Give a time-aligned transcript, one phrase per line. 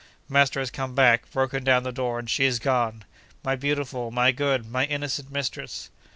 [0.27, 3.05] Master has come back, broken down the door, and she is gone!
[3.43, 5.91] My beautiful, my good, my innocent mistress!